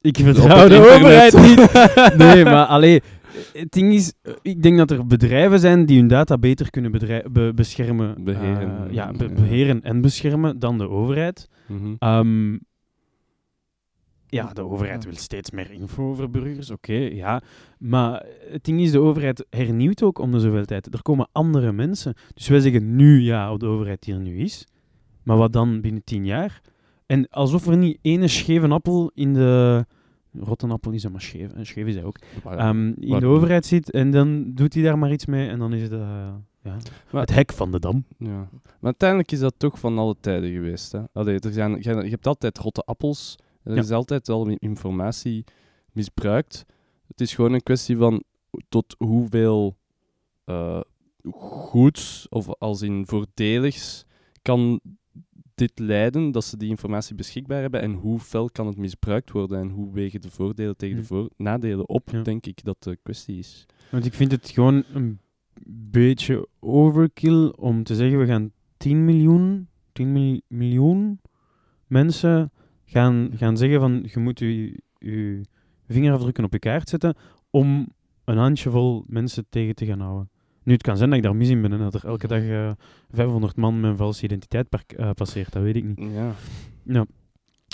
[0.02, 0.96] Ik vertrouw het de internet.
[0.96, 2.18] overheid niet.
[2.28, 3.02] nee, maar allee,
[3.54, 6.92] het ding is, ik denk dat er bedrijven zijn die hun data beter kunnen
[7.32, 8.24] be- beschermen.
[8.24, 8.88] Beheren.
[8.88, 9.34] eh, ja, be- Ja.
[9.34, 11.48] beheren en beschermen dan de overheid.
[11.68, 11.94] Mhm.
[12.00, 12.58] Ehm,
[14.28, 17.42] ja, de overheid wil steeds meer info over burgers, oké, ja.
[17.80, 20.94] Maar het ding is, de overheid hernieuwt ook om de zoveel tijd.
[20.94, 22.14] Er komen andere mensen.
[22.34, 24.68] Dus wij zeggen nu ja, de overheid die er nu is.
[25.24, 26.62] Maar wat dan binnen tien jaar?
[27.06, 29.86] En alsof er niet ene scheve appel in de...
[30.40, 32.18] Rotte appel is dat maar scheef, en scheef is hij ook.
[32.44, 35.60] Maar- Ehm, in de overheid zit en dan doet hij daar maar iets mee en
[35.60, 36.78] dan is het eh, ja,
[37.12, 38.06] Maar- het hek van de dam.
[38.18, 38.50] Ja.
[38.50, 38.50] Maar
[38.82, 40.92] uiteindelijk is dat toch van alle tijden geweest.
[40.92, 41.00] Hè?
[41.14, 43.36] Allee, er zijn, je, je hebt altijd rotte appels.
[43.64, 43.82] Er Ja.
[43.82, 45.44] is altijd al i- informatie
[45.92, 46.66] misbruikt.
[47.08, 48.24] Het is gewoon een kwestie van
[48.70, 49.78] tot hoeveel
[50.46, 50.80] eh
[51.32, 54.06] goeds of als in voordeligs
[54.42, 54.80] kan
[55.56, 59.60] dit leiden dat ze die informatie beschikbaar hebben en hoe fel kan het misbruikt worden
[59.60, 62.22] en hoe wegen de voordelen tegen de voor nadelen op, Ja.
[62.22, 63.66] denk ik dat de kwestie is.
[63.90, 65.20] Want ik vind het gewoon een
[65.92, 71.20] beetje overkill om te zeggen we gaan 10 miljoen, 10 mil- miljoen
[71.88, 72.52] mensen
[72.86, 75.42] gaan, gaan zeggen van je moet je, je
[75.88, 77.16] vingerafdrukken op je kaart zetten
[77.50, 77.88] om
[78.24, 80.30] een handjevol mensen tegen te gaan houden.
[80.64, 82.42] Nu, het kan zijn dat ik daar mis in ben en dat er elke dag
[82.42, 82.72] eh
[83.12, 86.12] 500 man met een valse identiteit eh, passeert, dat weet ik niet.
[86.14, 86.36] Ja.
[86.84, 87.06] Ja.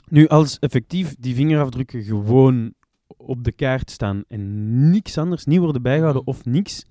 [0.10, 2.74] Nu, als effectief die vingerafdrukken gewoon
[3.08, 6.86] op de kaart staan en niks anders, niet worden bijgehouden of niks,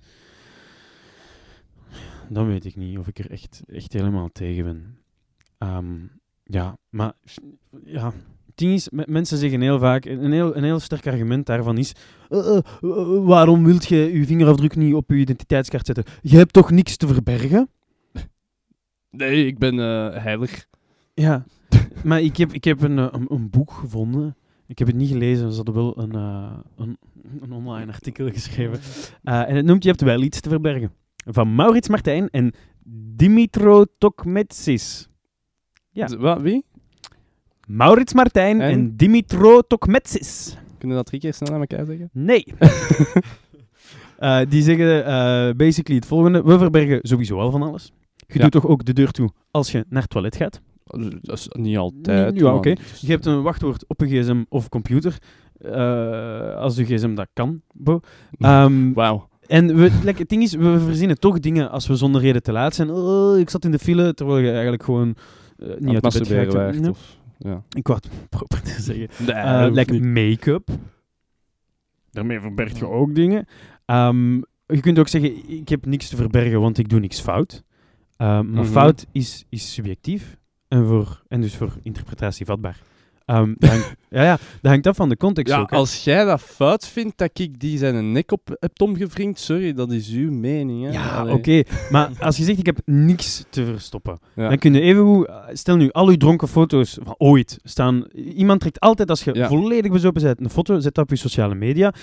[2.29, 4.97] dan weet ik niet of ik er echt, echt helemaal tegen ben.
[5.57, 5.95] Ehm,
[6.43, 7.13] ja, maar
[7.83, 8.13] ja,
[8.57, 11.93] ding is, mensen zeggen heel vaak, een heel, een heel sterk argument daarvan is,
[12.29, 16.03] eh, eh, eh, waarom wilt je je vingerafdruk niet op je identiteitskaart zetten?
[16.21, 17.69] Je hebt toch niks te verbergen?
[19.09, 19.77] Nee, ik ben
[20.21, 20.67] heilig.
[21.13, 21.45] Ja,
[22.03, 24.35] maar ik heb, ik heb een, een, een boek gevonden.
[24.67, 26.13] Ik heb het niet gelezen, ze hadden wel een,
[26.75, 26.97] een,
[27.39, 28.79] een online artikel geschreven.
[29.23, 30.91] En het noemt Je hebt wel iets te verbergen.
[31.25, 32.53] Van Maurits Martijn en
[33.15, 35.07] Dimitro Tokmetsis.
[35.91, 36.17] Ja.
[36.17, 36.65] Wat, wie?
[37.67, 38.95] Maurits Martijn en, En?
[38.95, 40.57] Dimitro Tokmetsis.
[40.77, 42.09] Kunnen we dat drie keer snel aan elkaar zeggen?
[42.13, 42.45] Nee.
[44.17, 46.43] Eh, die zeggen eh, basically het volgende.
[46.43, 47.91] We verbergen sowieso al van alles.
[48.27, 48.39] Je Ja.
[48.41, 50.61] doet toch ook de deur toe als je naar het toilet gaat?
[51.21, 52.39] Dat is niet altijd.
[52.39, 52.69] Ja, oké.
[52.99, 55.17] Je hebt een wachtwoord op een gsm of computer.
[55.57, 57.61] eh, als je gsm dat kan.
[58.39, 59.27] Ehm, Wauw.
[59.47, 62.51] en we, like, het ding is, we verzinnen toch dingen als we zonder reden te
[62.51, 62.91] laat zijn.
[62.91, 65.15] Oh, ik zat in de file, terwijl je eigenlijk gewoon
[65.79, 66.89] niet uit de bed werd,
[67.39, 67.63] Ja.
[67.69, 69.07] Ik wou het proper te zeggen.
[69.25, 70.69] Nee, Eh, like make-up.
[72.11, 73.45] Daarmee verberg je ook dingen.
[73.85, 74.33] Ehm,
[74.65, 77.63] je kunt ook zeggen, ik heb niks te verbergen, want ik doe niks fout.
[78.17, 78.71] Ehm, maar Mhm.
[78.71, 82.79] fout is, is subjectief en, voor, en dus voor interpretatie vatbaar.
[83.27, 85.71] Ehm, hangt, ja, ja, dat hangt af van de context Ja, ook.
[85.71, 89.91] als jij dat fout vindt dat ik die zijn nek op heb omgevringd, sorry, dat
[89.91, 90.83] is uw mening.
[90.85, 90.91] Hè?
[90.91, 91.61] Ja, oké.
[91.91, 94.49] Maar als je zegt, ik heb niks te verstoppen, Ja.
[94.49, 95.29] dan kun je even goed...
[95.51, 98.05] Stel nu, al uw dronken foto's van ooit staan...
[98.13, 99.47] Iemand trekt altijd, als je Ja.
[99.47, 101.93] volledig bezopen bent, een foto, zet dat op je sociale media.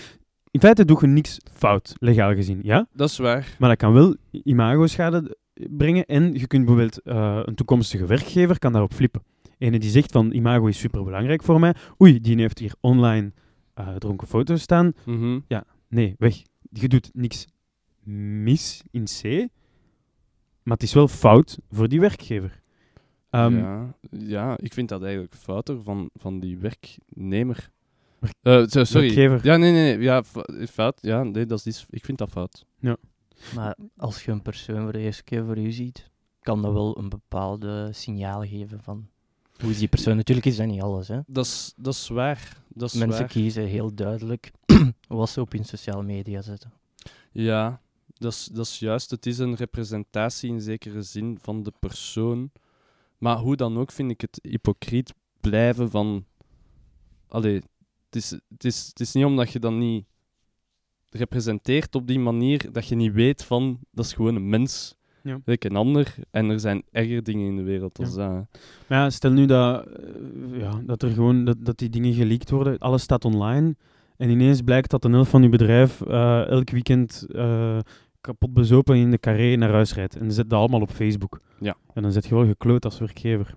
[0.50, 2.86] In feite doe je niks fout, legaal gezien, ja?
[2.92, 3.56] Dat is waar.
[3.58, 6.04] Maar dat kan wel imago-schade brengen.
[6.04, 9.22] En je kunt bijvoorbeeld eh, een toekomstige werkgever kan daarop flippen.
[9.58, 11.74] Ene die zegt van imago is superbelangrijk voor mij.
[12.02, 13.32] Oei, die heeft hier online
[13.74, 14.92] eh, dronken foto's staan.
[15.04, 15.40] Mhm.
[15.88, 16.42] Nee, weg.
[16.70, 17.46] Je doet niks
[18.44, 19.48] mis in C.
[20.62, 22.62] Maar het is wel fout voor die werkgever.
[23.30, 27.70] Ehm, ja, ja, ik vind dat eigenlijk fouter van, van die werknemer.
[28.42, 28.90] Eh, sorry.
[28.92, 29.40] Werkgever.
[29.42, 29.98] Ja, nee, nee.
[29.98, 30.22] Ja,
[30.70, 30.98] fout.
[31.00, 32.64] Ja, nee, dat is, ik vind dat fout.
[33.54, 36.98] Maar als je een persoon voor de eerste keer voor u ziet, kan dat wel
[36.98, 39.08] een bepaalde signaal geven van
[39.60, 40.16] hoe is die persoon.
[40.16, 41.08] Natuurlijk is dat niet alles.
[41.08, 41.20] Hè.
[41.26, 42.62] Dat is, dat is waar.
[42.68, 43.28] Dat is Mensen waar.
[43.28, 44.50] kiezen heel duidelijk
[45.08, 46.72] wat ze op hun sociale media zetten.
[47.32, 49.10] Ja, dat is, dat is juist.
[49.10, 52.50] Het is een representatie in zekere zin van de persoon.
[53.18, 56.24] Maar hoe dan ook vind ik het hypocriet blijven van...
[57.28, 60.04] Allee, het is, het is, het is niet omdat je dan niet
[61.10, 63.78] representeert op die manier dat je niet weet van...
[63.90, 64.96] Dat is gewoon een mens.
[65.24, 65.38] Ja.
[65.44, 66.14] Like een ander.
[66.30, 68.12] En er zijn erger dingen in de wereld dan Ja.
[68.14, 68.60] dat.
[68.86, 72.50] Maar ja, stel nu dat, eh, ja, dat, er gewoon, dat, dat die dingen geleakt
[72.50, 72.78] worden.
[72.78, 73.76] Alles staat online.
[74.16, 77.78] En ineens blijkt dat een helft van je bedrijf eh, elk weekend eh,
[78.20, 80.16] kapot bezopen in de carré naar huis rijdt.
[80.16, 81.40] En zet dat allemaal op Facebook.
[81.60, 81.76] Ja.
[81.94, 83.54] En dan zet je wel gekloot als werkgever.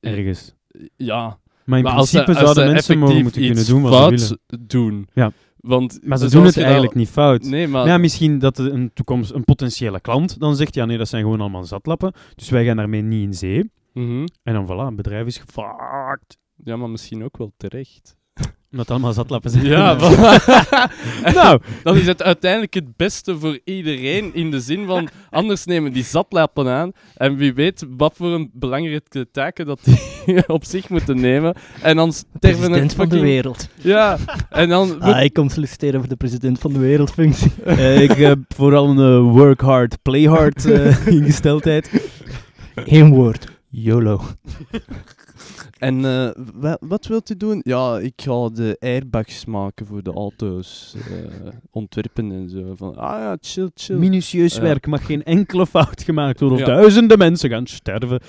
[0.00, 0.54] Ergens.
[0.96, 3.82] Ja, Maar in maar als principe als ze zouden mensen mogen moeten kunnen iets doen
[3.82, 4.66] wat ze willen.
[4.66, 5.08] doen.
[5.12, 5.32] Ja.
[5.62, 7.42] Want, Maar ze doen het eigenlijk niet fout.
[7.42, 7.80] Nee, maar...
[7.82, 11.22] Maar ja, misschien dat een, toekomst, een potentiële klant dan zegt, ja nee, dat zijn
[11.22, 12.12] gewoon allemaal zatlappen.
[12.34, 13.70] Dus wij gaan daarmee niet in zee.
[13.92, 14.26] Mhm.
[14.42, 16.38] En dan voilà, het bedrijf is gefucked.
[16.64, 18.16] Ja, maar misschien ook wel terecht.
[18.72, 19.64] Omdat het allemaal zatlappen zijn.
[19.64, 19.94] Ja,
[21.34, 24.34] nou, dan is het uiteindelijk het beste voor iedereen.
[24.34, 26.92] In de zin van, anders nemen die zatlappen aan.
[27.14, 29.98] En wie weet wat voor een belangrijke taken dat die
[30.46, 31.54] op zich moeten nemen.
[31.82, 33.68] En dan sterven er President van de fucking- wereld.
[33.74, 34.18] Ja,
[34.50, 35.00] en dan...
[35.00, 37.52] Ah, ik kom solliciteren voor de president van de wereldfunctie.
[37.64, 42.10] Eh, ik heb vooral een eh, work hard, play hard eh, ingesteldheid.
[42.74, 43.46] Eén woord.
[43.70, 44.20] YOLO.
[45.82, 47.60] En eh, wa- wat wilt u doen?
[47.64, 50.94] Ja, ik ga de airbags maken voor de auto's.
[51.10, 52.74] eh, ontwerpen en zo.
[52.76, 53.96] Van, ah ja, chill, chill.
[53.96, 56.58] Minutieus werk, mag geen enkele fout gemaakt worden.
[56.60, 56.74] Of Ja.
[56.74, 58.20] duizenden mensen gaan sterven.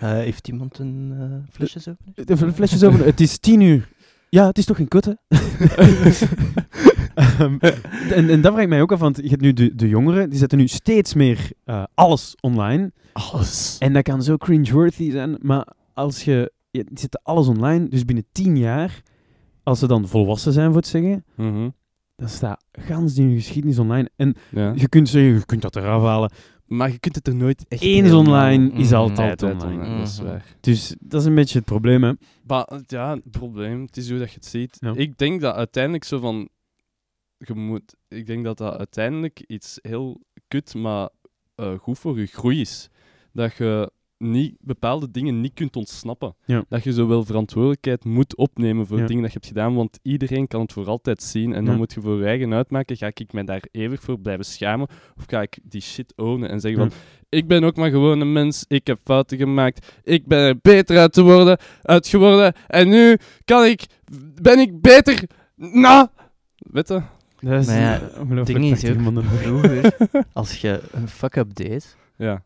[0.00, 1.96] Eh, heeft iemand een eh flesje zo?
[2.14, 3.04] De flesjes over.
[3.04, 3.88] Het is tien uur.
[4.28, 5.18] Ja, het is toch geen kutte?
[7.14, 7.56] Ehm,
[8.10, 10.30] en, en dat vraag ik mij ook af, want je hebt nu de, de jongeren,
[10.30, 12.92] die zetten nu steeds meer eh, alles online.
[13.12, 13.76] Alles.
[13.78, 15.66] En dat kan zo cringeworthy zijn, maar
[15.96, 16.52] als je...
[16.70, 19.02] je zetten alles online, dus binnen tien jaar,
[19.62, 21.68] als ze dan volwassen zijn, voor het zeggen, Mhm.
[22.16, 24.10] dan staat gans die geschiedenis online.
[24.16, 24.72] En Ja.
[24.76, 26.30] je kunt zeggen, je kunt dat eraf halen.
[26.66, 29.98] Maar je kunt het er nooit echt Eens online is Mhm, altijd online.
[29.98, 30.28] Dat is Mhm.
[30.28, 30.56] waar.
[30.60, 32.12] Dus dat is een beetje het probleem, hè.
[32.46, 34.76] Maar ja, het probleem, het is hoe dat je het ziet.
[34.80, 34.92] Ja.
[34.94, 36.48] Ik denk dat uiteindelijk zo van...
[37.38, 37.94] Je moet...
[38.08, 41.08] Ik denk dat dat uiteindelijk iets heel kut, maar
[41.54, 42.88] eh, goed voor je groei is.
[43.32, 46.34] Dat je niet, bepaalde dingen niet kunt ontsnappen.
[46.44, 46.64] Ja.
[46.68, 49.06] Dat je zowel verantwoordelijkheid moet opnemen voor Ja.
[49.06, 51.52] dingen dat je hebt gedaan, want iedereen kan het voor altijd zien.
[51.54, 54.44] En dan moet je voor je eigen uitmaken, ga ik mij daar eeuwig voor blijven
[54.44, 54.88] schamen?
[55.16, 56.88] Of ga ik die shit ownen en zeggen Ja.
[56.88, 56.98] van,
[57.28, 60.98] ik ben ook maar gewoon een mens, ik heb fouten gemaakt, ik ben er beter
[60.98, 63.84] uit, te worden, uit geworden, en nu kan ik,
[64.42, 65.22] ben ik beter
[65.56, 66.10] na...
[66.56, 67.02] Weet je?
[67.40, 69.24] Dat is Maar ja, ding is ook-.
[69.24, 69.96] Vroeger,
[70.32, 72.42] als je een fuck-up deed, Ja.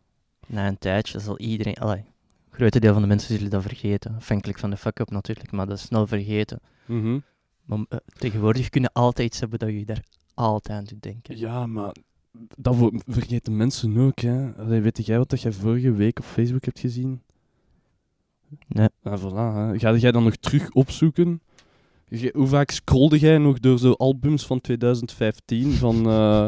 [0.51, 1.75] Na een tijdje zal iedereen...
[1.75, 4.15] Allee, een grote deel van de mensen zullen dat vergeten.
[4.17, 6.61] Afhankelijk van de fuck-up natuurlijk, maar dat is snel vergeten.
[6.87, 7.19] Mhm.
[7.65, 11.39] Maar eh, tegenwoordig kunnen altijd iets hebben dat je daar altijd aan doet denken.
[11.39, 11.93] Ja, maar
[12.57, 14.53] dat vergeten mensen ook, hè.
[14.57, 17.23] Allee, weet jij wat dat jij vorige week op Facebook hebt gezien?
[18.69, 18.89] Nee.
[19.03, 19.79] Ah, voilà, hè.
[19.79, 21.43] Ga jij dan nog terug opzoeken?
[22.33, 25.73] Hoe vaak scrolde jij nog door zo albums van 2015?
[25.73, 26.47] Van, eh,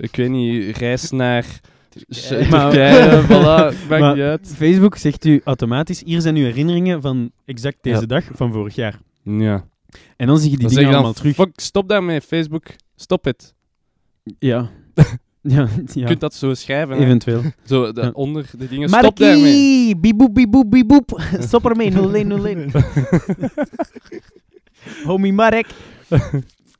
[0.00, 1.60] ik weet niet, reis naar
[2.10, 3.28] Sh- Maar- Turkije, voilà,
[3.88, 4.52] maakt Maar- niet uit.
[4.56, 8.06] Facebook zegt u automatisch, hier zijn uw herinneringen van exact deze Ja.
[8.06, 8.98] dag van vorig jaar.
[9.22, 9.64] Ja.
[10.16, 11.34] En dan zie je die Dan dingen je allemaal dan, terug.
[11.34, 12.62] fuck, stop daarmee, Facebook.
[12.96, 13.54] Stop het.
[14.38, 14.68] Ja.
[15.42, 16.06] ja, Je ja.
[16.06, 16.96] kunt dat zo schrijven.
[16.96, 17.04] hè.
[17.04, 17.42] eventueel.
[17.64, 18.10] Zo, de, Ja.
[18.12, 19.96] onder de dingen, stop daarmee.
[19.96, 21.20] Bieboep, bieboep, bieboep.
[21.38, 22.70] Stop ermee, 01, 01.
[25.04, 25.66] Homie Marek.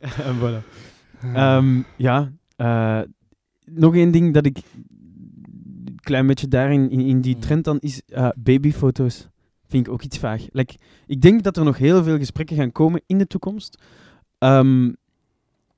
[0.01, 0.63] en voilà.
[1.35, 3.01] Ehm, ja, eh,
[3.65, 4.59] nog één ding dat ik
[6.07, 9.29] klein beetje daarin in, in die trend dan is eh, babyfoto's.
[9.67, 10.47] Vind ik ook iets vaag.
[10.53, 10.75] Like,
[11.07, 13.83] ik denk dat er nog heel veel gesprekken gaan komen in de toekomst
[14.39, 14.93] ehm,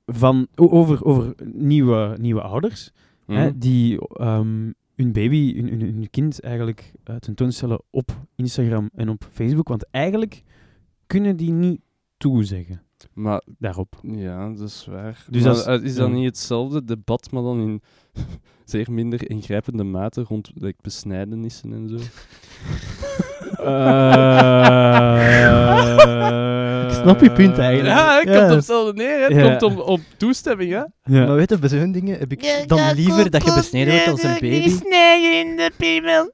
[0.07, 2.91] van, over, over nieuwe, nieuwe ouders
[3.27, 9.09] hè, die ehm, hun baby, hun, hun, hun kind eigenlijk eh, tentoonstellen op Instagram en
[9.09, 9.69] op Facebook.
[9.69, 10.43] Want eigenlijk
[11.07, 11.81] kunnen die niet
[12.17, 12.83] toezeggen
[13.15, 13.95] Maar daarop.
[14.03, 15.25] ja, dat is waar.
[15.31, 16.15] Dus Maar, als- eh, is dat ja.
[16.15, 17.83] niet hetzelfde debat, maar dan in
[18.65, 21.99] zeer minder ingrijpende mate rond like, besnijdenissen en zo?
[26.89, 27.99] Ik snap je punt eigenlijk.
[27.99, 28.39] Ja, het Ja.
[28.39, 29.19] komt op hetzelfde neer.
[29.19, 29.25] hè.
[29.25, 29.57] Het Ja.
[29.57, 30.79] komt om, op toestemming, hè?
[30.79, 31.27] Ja.
[31.27, 34.23] Maar weet je, bij zo'n dingen heb ik dan liever dat je besneden wordt als
[34.23, 34.69] een baby.
[34.69, 36.33] snijden in de piemel.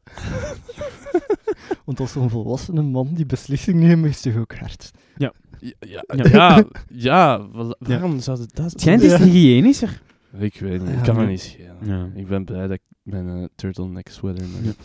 [1.84, 4.90] Want als een volwassene man die beslissing neemt, is toch ook hard.
[5.16, 5.32] Ja,
[5.78, 6.24] ja, Ja.
[6.30, 9.18] ja, ja, wel- waarom zou het dat Het schijnt Ja.
[9.18, 10.02] hygiënischer.
[10.38, 11.76] Ik weet niet, Ja, ik kan me niet schelen.
[11.82, 12.08] Ja.
[12.14, 14.50] Ik ben blij dat ik mijn eh, turtleneck sweater Ja.
[14.66, 14.76] heb.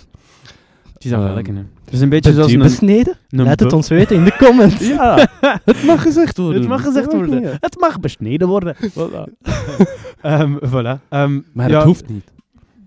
[0.94, 1.64] Het is dat wel Ehm, lekker, hè.
[1.86, 2.60] Het is een beetje zoals een...
[2.60, 3.18] besneden?
[3.30, 4.88] een Laat het ons weten in de comments.
[4.88, 5.30] Ja,
[5.66, 6.60] het mag gezegd worden.
[6.60, 7.42] Het mag gezegd worden.
[7.42, 7.58] Ja.
[7.60, 8.76] Het mag besneden worden.
[8.76, 9.24] Voilà.
[10.22, 11.08] Ehm, voilà.
[11.10, 12.32] Ehm, Maar ja, het hoeft niet.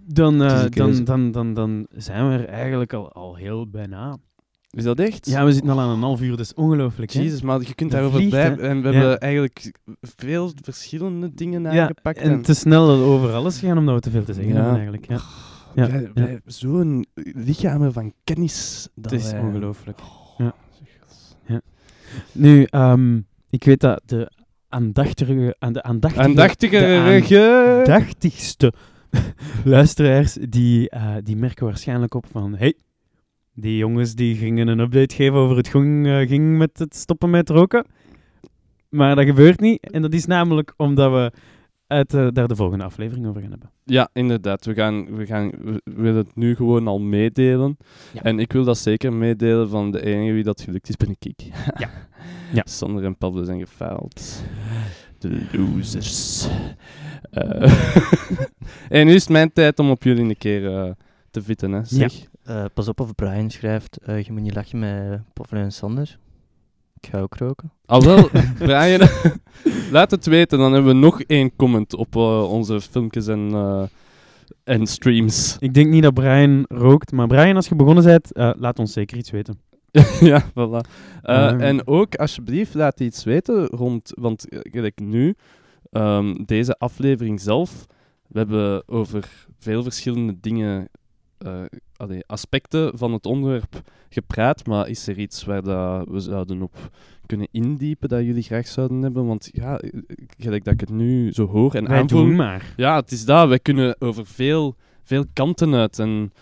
[0.07, 4.17] Dan, is eh, dan, dan, dan, dan zijn we er eigenlijk al, al heel bijna.
[4.77, 5.27] Is dat echt?
[5.27, 7.13] Ja, we zitten al aan een half uur, dat is ongelooflijk.
[7.13, 7.21] hè?
[7.21, 8.59] Jezus, maar je kunt daarover vliegt, blijven.
[8.63, 8.69] hè?
[8.69, 8.95] En we Ja.
[8.95, 12.19] hebben eigenlijk veel verschillende dingen Ja, aangepakt.
[12.19, 14.59] en te snel over alles gaan omdat we te veel te zeggen Ja.
[14.59, 15.07] hebben eigenlijk.
[15.09, 15.19] Ja.
[15.75, 16.39] Ja, ja.
[16.45, 18.89] zo'n lichamen van kennis.
[18.95, 19.99] Dat Het is wij- ongelooflijk.
[20.01, 20.55] Oh, Ja.
[21.47, 21.61] zeg.
[22.33, 23.17] Nu, ehm,
[23.51, 24.31] ik weet dat de
[24.69, 28.73] aandachtige, aan de aandachtige, Aandachtige de aandachtigste
[29.65, 32.75] luisteraars, die, eh, die merken waarschijnlijk op van, hey,
[33.55, 37.31] die jongens die gingen een update geven over het ging, eh, ging met het stoppen
[37.31, 37.87] met roken.
[38.89, 39.91] Maar dat gebeurt niet.
[39.91, 41.33] En dat is namelijk omdat we
[41.87, 43.71] het, eh, daar de volgende aflevering over gaan hebben.
[43.85, 44.65] Ja, inderdaad.
[44.65, 47.77] We, gaan, we, gaan, we willen het nu gewoon al meedelen.
[48.13, 48.23] Ja.
[48.23, 51.43] En ik wil dat zeker meedelen van de enige wie dat gelukt is, ben ik.
[51.79, 51.91] Ja.
[52.53, 52.63] Ja.
[52.65, 54.43] Sander en Pablo zijn gefaald.
[55.19, 56.49] De losers.
[57.31, 57.73] Eh,
[58.99, 60.91] en nu is het mijn tijd om op jullie een keer eh,
[61.31, 61.85] te vitten, hè.
[61.85, 62.13] Zeg.
[62.45, 66.19] Eh, pas op of Brian schrijft, eh, je moet niet lachen met Poffel en Sander.
[67.03, 67.73] Ik ga ook roken.
[67.87, 68.29] Al wel,
[68.59, 69.09] Brian,
[69.97, 70.59] laat het weten.
[70.59, 73.83] Dan hebben we nog één comment op eh, onze filmpjes en, eh,
[74.65, 75.57] en streams.
[75.59, 78.93] Ik denk niet dat Brian rookt, maar Brian, als je begonnen bent, eh, laat ons
[78.93, 79.61] zeker iets weten.
[80.21, 80.89] ja, voilà.
[81.59, 84.13] En ook, alsjeblieft, laat iets weten rond...
[84.15, 85.35] Want gelijk nu,
[85.91, 87.87] ehm, deze aflevering zelf,
[88.29, 90.89] we hebben over veel verschillende dingen,
[91.45, 91.63] eh,
[91.97, 96.91] allee, aspecten van het onderwerp gepraat, maar is er iets waar dat we zouden op
[97.27, 99.27] kunnen indiepen dat jullie graag zouden hebben?
[99.27, 99.91] Want ja, eh,
[100.39, 102.25] gelijk dat ik het nu zo hoor en Wij aanvoel...
[102.25, 102.75] doen maar.
[102.77, 103.49] Ja, het is dat.
[103.49, 105.99] Wij kunnen over veel, veel kanten uit.
[105.99, 106.33] En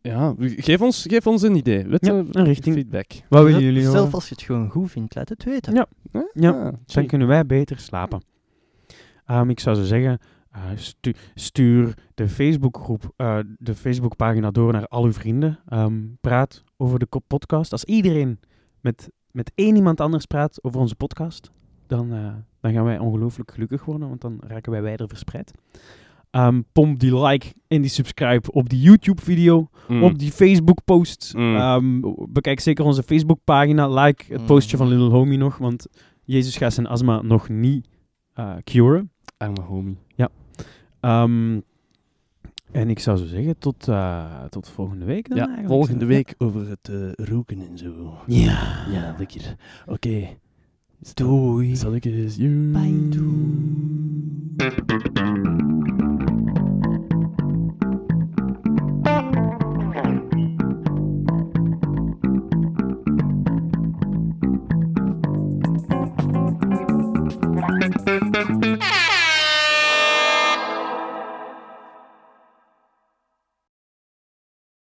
[0.00, 1.84] ja, geef ons, geef ons een idee.
[1.86, 2.74] Weet Ja, een richting.
[2.74, 3.06] Feedback.
[3.28, 4.12] Wat willen jullie Zelf horen?
[4.12, 5.74] als je het gewoon goed vindt, laat het weten.
[5.74, 5.86] Ja.
[6.32, 8.22] Ja, Ah, Dan kunnen wij beter slapen.
[9.26, 10.18] Ehm, ik zou zo zeggen,
[10.52, 15.58] eh, stu- stuur de Facebookgroep, eh, de Facebookpagina door naar al uw vrienden.
[15.68, 17.72] Ehm, praat over de podcast.
[17.72, 18.38] Als iedereen
[18.80, 21.50] met, met één iemand anders praat over onze podcast,
[21.86, 25.52] dan, eh, dan gaan wij ongelooflijk gelukkig worden, want dan raken wij wijder verspreid.
[26.30, 30.02] Ehm, pomp die like en die subscribe op die YouTube-video, Mm.
[30.02, 31.32] op die Facebook-post.
[31.36, 31.56] Mm.
[31.56, 33.88] Ehm, bekijk zeker onze Facebook-pagina.
[33.88, 34.92] Like het postje van Mm.
[34.92, 35.86] Little Homie nog, want
[36.24, 37.88] Jezus gaat zijn astma nog niet
[38.64, 39.10] curen.
[39.36, 39.98] Arme homie.
[41.02, 41.60] Ehm,
[42.72, 45.72] en ik zou zo zeggen, tot, eh, tot volgende week dan Ja, eigenlijk.
[45.74, 48.18] volgende week over het eh, roken en zo.
[48.26, 48.86] Ja.
[48.90, 49.56] Ja, lekker.
[49.86, 50.28] Oké.
[51.14, 51.76] Doei.
[51.76, 52.36] Zal ik eens...
[52.36, 53.08] Bye.
[68.34, 68.82] Thank